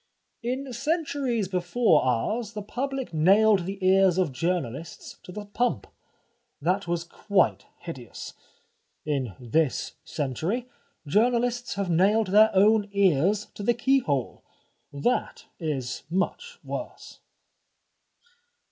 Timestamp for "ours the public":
2.03-3.13